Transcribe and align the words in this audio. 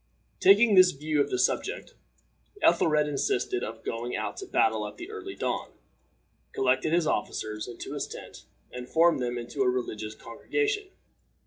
Taking 0.39 0.73
this 0.73 0.93
view 0.93 1.21
of 1.21 1.29
the 1.29 1.37
subject, 1.37 1.93
Ethelred, 2.63 3.07
instead 3.07 3.63
of 3.63 3.83
going 3.83 4.15
out 4.15 4.35
to 4.37 4.47
battle 4.47 4.87
at 4.87 4.97
the 4.97 5.11
early 5.11 5.35
dawn, 5.35 5.73
collected 6.53 6.91
his 6.91 7.05
officers 7.05 7.67
into 7.67 7.93
his 7.93 8.07
tent, 8.07 8.45
and 8.71 8.89
formed 8.89 9.19
them 9.19 9.37
into 9.37 9.61
a 9.61 9.69
religious 9.69 10.15
congregation. 10.15 10.87